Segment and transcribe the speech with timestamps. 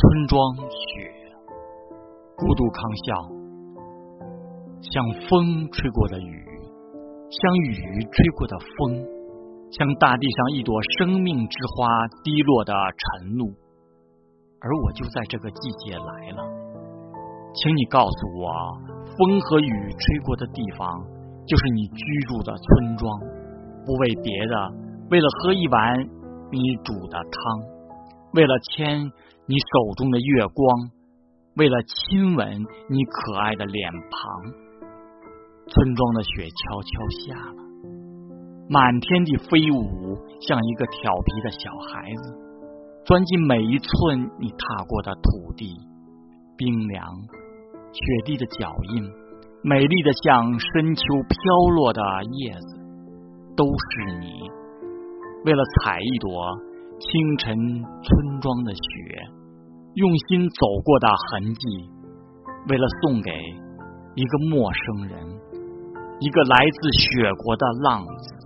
[0.00, 1.12] 村庄雪，
[2.34, 3.28] 孤独康笑，
[4.80, 6.42] 像风吹过的雨，
[7.28, 8.96] 像雨吹过的风，
[9.70, 11.86] 像大地上一朵生命之花
[12.24, 13.52] 滴落的晨露。
[14.62, 16.42] 而我就在这个季节来了，
[17.52, 18.48] 请你告诉我，
[19.18, 20.88] 风和雨吹过的地方，
[21.46, 23.20] 就是你居住的村庄。
[23.84, 24.72] 不为别的，
[25.10, 25.98] 为了喝一碗
[26.50, 27.60] 你煮的汤，
[28.32, 29.12] 为了牵。
[29.50, 30.90] 你手中的月光，
[31.56, 32.46] 为了亲吻
[32.88, 34.44] 你可爱的脸庞，
[35.66, 36.90] 村庄的雪悄悄
[37.26, 37.62] 下了，
[38.68, 42.38] 满天地飞舞，像一个调皮的小孩子，
[43.04, 45.74] 钻进每一寸你踏过的土地，
[46.56, 47.04] 冰凉
[47.90, 49.02] 雪地的脚印，
[49.64, 52.00] 美丽的像深秋飘落的
[52.38, 52.78] 叶子，
[53.56, 54.30] 都是你。
[55.44, 56.56] 为了采一朵
[57.00, 57.56] 清晨
[58.04, 59.19] 村庄的雪。
[59.94, 61.68] 用心走过的痕迹，
[62.68, 63.30] 为了送给
[64.14, 65.18] 一个陌生人，
[66.20, 68.39] 一个来自雪国的浪子。